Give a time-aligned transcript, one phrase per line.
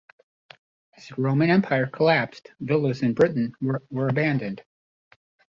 [0.97, 4.63] As the Roman Empire collapsed, villas in Britain were abandoned.